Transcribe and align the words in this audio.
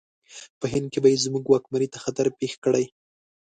په 0.59 0.65
هند 0.73 0.87
کې 0.93 0.99
به 1.03 1.09
زموږ 1.25 1.43
واکمنۍ 1.47 1.87
ته 1.93 1.97
خطر 2.05 2.25
پېښ 2.39 2.53
کړي. 2.65 2.85